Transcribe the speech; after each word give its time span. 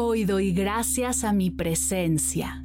Hoy 0.00 0.24
doy 0.24 0.52
gracias 0.52 1.24
a 1.24 1.32
mi 1.32 1.50
presencia. 1.50 2.64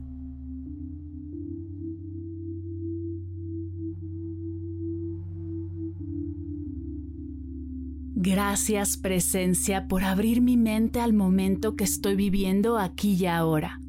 Gracias 8.14 8.98
presencia 8.98 9.88
por 9.88 10.04
abrir 10.04 10.42
mi 10.42 10.58
mente 10.58 11.00
al 11.00 11.14
momento 11.14 11.76
que 11.76 11.86
estoy 11.86 12.16
viviendo 12.16 12.78
aquí 12.78 13.16
y 13.16 13.26
ahora, 13.26 13.82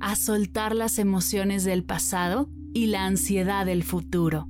a 0.00 0.16
soltar 0.16 0.74
las 0.74 0.98
emociones 0.98 1.62
del 1.62 1.84
pasado 1.84 2.50
y 2.74 2.86
la 2.86 3.06
ansiedad 3.06 3.66
del 3.66 3.84
futuro, 3.84 4.48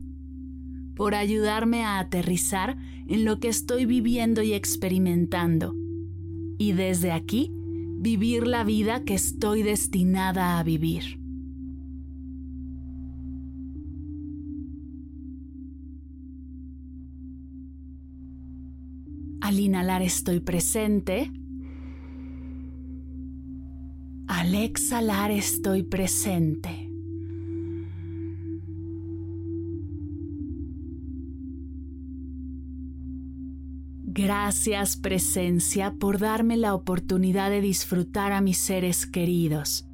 por 0.95 1.15
ayudarme 1.15 1.85
a 1.85 1.99
aterrizar 1.99 2.79
en 3.07 3.27
lo 3.27 3.39
que 3.39 3.49
estoy 3.49 3.85
viviendo 3.85 4.41
y 4.41 4.55
experimentando, 4.55 5.77
y 6.57 6.73
desde 6.73 7.13
aquí 7.13 7.53
vivir 8.01 8.47
la 8.47 8.65
vida 8.65 9.05
que 9.05 9.13
estoy 9.13 9.63
destinada 9.63 10.59
a 10.59 10.63
vivir. 10.63 11.21
Al 19.43 19.61
inhalar 19.61 20.01
estoy 20.01 20.41
presente. 20.41 21.31
Al 24.29 24.55
exhalar 24.55 25.31
estoy 25.31 25.83
presente. 25.83 26.90
Gracias 34.23 34.99
presencia 34.99 35.95
por 35.99 36.19
darme 36.19 36.59
la 36.59 36.75
oportunidad 36.75 37.49
de 37.49 37.63
disfrutar 37.63 38.33
a 38.33 38.43
mis 38.43 38.59
seres 38.59 39.07
queridos, 39.07 39.89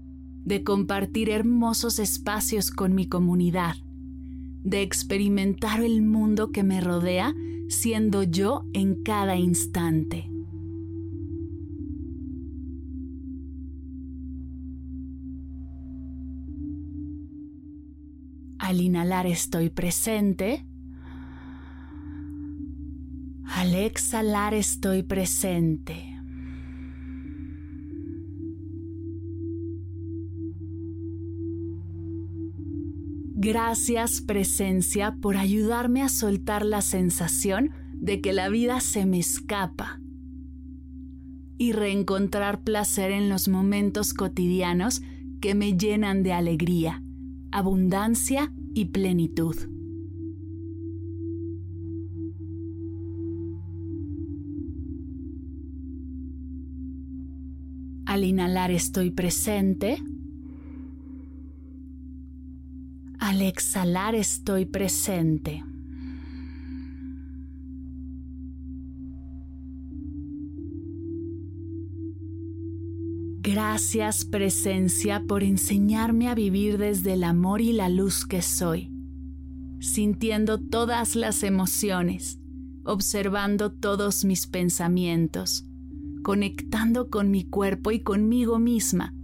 de 0.44 0.64
compartir 0.64 1.30
hermosos 1.30 2.00
espacios 2.00 2.72
con 2.72 2.92
mi 2.92 3.06
comunidad, 3.06 3.76
de 4.64 4.82
experimentar 4.82 5.80
el 5.80 6.02
mundo 6.02 6.50
que 6.50 6.64
me 6.64 6.80
rodea 6.80 7.36
siendo 7.68 8.24
yo 8.24 8.64
en 8.72 9.00
cada 9.04 9.36
instante. 9.36 10.28
Al 18.58 18.80
inhalar 18.80 19.28
estoy 19.28 19.70
presente 19.70 20.66
al 23.56 23.74
exhalar 23.74 24.52
estoy 24.52 25.02
presente. 25.02 26.14
Gracias 33.34 34.20
presencia 34.20 35.16
por 35.22 35.38
ayudarme 35.38 36.02
a 36.02 36.10
soltar 36.10 36.66
la 36.66 36.82
sensación 36.82 37.70
de 37.94 38.20
que 38.20 38.34
la 38.34 38.50
vida 38.50 38.80
se 38.80 39.06
me 39.06 39.20
escapa 39.20 40.02
y 41.56 41.72
reencontrar 41.72 42.62
placer 42.62 43.10
en 43.10 43.30
los 43.30 43.48
momentos 43.48 44.12
cotidianos 44.12 45.00
que 45.40 45.54
me 45.54 45.78
llenan 45.78 46.22
de 46.22 46.34
alegría, 46.34 47.02
abundancia 47.52 48.52
y 48.74 48.86
plenitud. 48.86 49.75
Al 58.16 58.24
inhalar 58.24 58.70
estoy 58.70 59.10
presente. 59.10 59.98
Al 63.18 63.42
exhalar 63.42 64.14
estoy 64.14 64.64
presente. 64.64 65.62
Gracias 73.42 74.24
presencia 74.24 75.22
por 75.28 75.42
enseñarme 75.42 76.30
a 76.30 76.34
vivir 76.34 76.78
desde 76.78 77.12
el 77.12 77.22
amor 77.22 77.60
y 77.60 77.74
la 77.74 77.90
luz 77.90 78.24
que 78.24 78.40
soy, 78.40 78.90
sintiendo 79.78 80.58
todas 80.58 81.16
las 81.16 81.42
emociones, 81.42 82.38
observando 82.82 83.70
todos 83.72 84.24
mis 84.24 84.46
pensamientos 84.46 85.65
conectando 86.26 87.08
con 87.08 87.30
mi 87.30 87.44
cuerpo 87.44 87.92
y 87.92 88.00
conmigo 88.00 88.58
misma, 88.58 89.14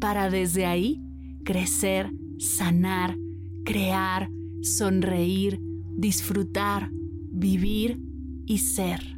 para 0.00 0.28
desde 0.28 0.66
ahí 0.66 1.00
crecer, 1.44 2.10
sanar, 2.36 3.16
crear, 3.64 4.28
sonreír, 4.60 5.60
disfrutar, 5.92 6.90
vivir 7.30 8.02
y 8.44 8.58
ser. 8.58 9.16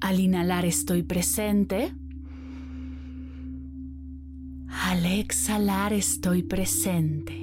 Al 0.00 0.20
inhalar 0.20 0.64
estoy 0.64 1.02
presente. 1.02 1.92
Al 4.68 5.04
exhalar 5.04 5.92
estoy 5.92 6.44
presente. 6.44 7.39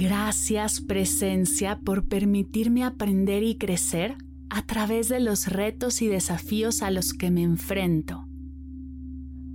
Gracias 0.00 0.80
presencia 0.80 1.78
por 1.78 2.08
permitirme 2.08 2.84
aprender 2.84 3.42
y 3.42 3.56
crecer 3.58 4.16
a 4.48 4.62
través 4.62 5.10
de 5.10 5.20
los 5.20 5.46
retos 5.46 6.00
y 6.00 6.06
desafíos 6.06 6.80
a 6.80 6.90
los 6.90 7.12
que 7.12 7.30
me 7.30 7.42
enfrento, 7.42 8.26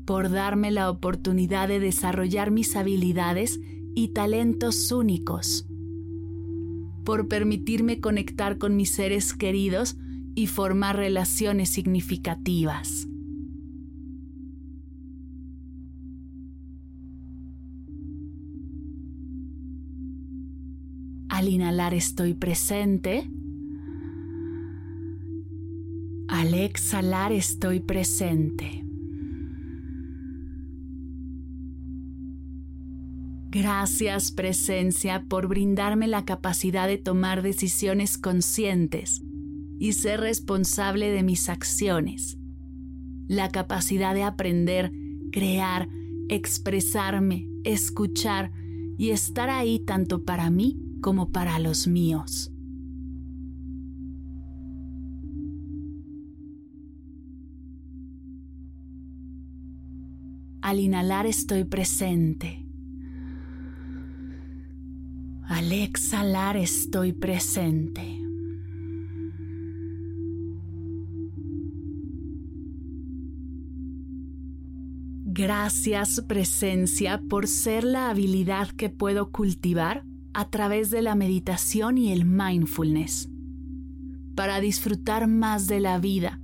por 0.05 0.29
darme 0.29 0.69
la 0.69 0.91
oportunidad 0.91 1.67
de 1.67 1.79
desarrollar 1.79 2.51
mis 2.51 2.75
habilidades 2.75 3.59
y 3.95 4.09
talentos 4.09 4.91
únicos, 4.91 5.65
por 7.03 7.27
permitirme 7.27 7.99
conectar 7.99 8.59
con 8.59 8.75
mis 8.75 8.93
seres 8.93 9.33
queridos 9.33 9.97
y 10.35 10.45
formar 10.45 10.95
relaciones 10.95 11.69
significativas. 11.69 13.07
Al 21.45 21.51
inhalar 21.51 21.93
estoy 21.93 22.33
presente. 22.33 23.29
Al 26.27 26.55
exhalar 26.55 27.31
estoy 27.31 27.81
presente. 27.81 28.83
Gracias 33.51 34.31
presencia 34.31 35.23
por 35.29 35.47
brindarme 35.47 36.07
la 36.07 36.25
capacidad 36.25 36.87
de 36.87 36.97
tomar 36.97 37.43
decisiones 37.43 38.17
conscientes 38.17 39.21
y 39.77 39.93
ser 39.93 40.21
responsable 40.21 41.11
de 41.11 41.21
mis 41.21 41.47
acciones. 41.49 42.39
La 43.27 43.49
capacidad 43.49 44.15
de 44.15 44.23
aprender, 44.23 44.91
crear, 45.31 45.89
expresarme, 46.27 47.47
escuchar 47.63 48.51
y 48.97 49.11
estar 49.11 49.51
ahí 49.51 49.77
tanto 49.77 50.23
para 50.23 50.49
mí 50.49 50.81
como 51.01 51.31
para 51.31 51.59
los 51.59 51.87
míos. 51.87 52.51
Al 60.61 60.79
inhalar 60.79 61.27
estoy 61.27 61.63
presente. 61.63 62.65
Al 65.43 65.71
exhalar 65.71 66.57
estoy 66.57 67.13
presente. 67.13 68.19
Gracias 75.37 76.23
presencia 76.27 77.21
por 77.29 77.45
ser 77.47 77.83
la 77.83 78.09
habilidad 78.09 78.69
que 78.69 78.89
puedo 78.89 79.31
cultivar 79.31 80.03
a 80.35 80.49
través 80.49 80.89
de 80.89 81.01
la 81.01 81.15
meditación 81.15 81.97
y 81.97 82.11
el 82.11 82.25
mindfulness 82.25 83.29
para 84.35 84.59
disfrutar 84.59 85.27
más 85.27 85.67
de 85.67 85.79
la 85.79 85.97
vida, 85.97 86.41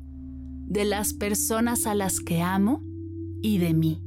de 0.65 0.85
las 0.85 1.13
personas 1.13 1.85
a 1.85 1.93
las 1.93 2.21
que 2.21 2.41
amo 2.41 2.81
y 3.41 3.57
de 3.57 3.73
mí. 3.73 4.01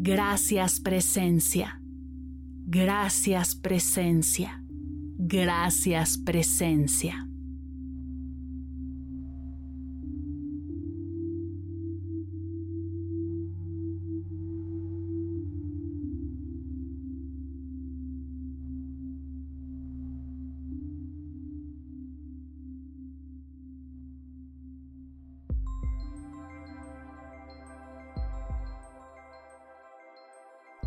Gracias 0.00 0.80
presencia. 0.80 1.82
Gracias 2.64 3.54
presencia. 3.54 4.64
Gracias 5.18 6.16
presencia. 6.16 7.27